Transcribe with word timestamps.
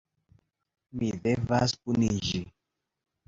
Mi 1.01 1.09
devas 1.27 1.75
puniĝi. 1.81 2.41